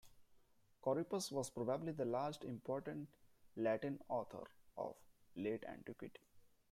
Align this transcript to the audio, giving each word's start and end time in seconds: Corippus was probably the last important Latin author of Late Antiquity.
Corippus 0.83 1.31
was 1.31 1.51
probably 1.51 1.91
the 1.91 2.05
last 2.05 2.43
important 2.43 3.07
Latin 3.55 4.01
author 4.09 4.47
of 4.75 4.95
Late 5.35 5.63
Antiquity. 5.65 6.19